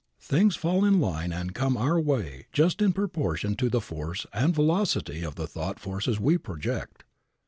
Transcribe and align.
Things 0.19 0.55
fall 0.55 0.83
in 0.83 0.99
line 0.99 1.31
and 1.31 1.53
come 1.53 1.77
our 1.77 1.99
way 2.01 2.47
just 2.51 2.81
in 2.81 2.91
proportion 2.91 3.53
to 3.57 3.69
the 3.69 3.79
force 3.79 4.25
and 4.33 4.51
velocity 4.51 5.21
of 5.21 5.35
the 5.35 5.45
thought 5.45 5.79
forces 5.79 6.19
we 6.19 6.39
project. 6.39 7.03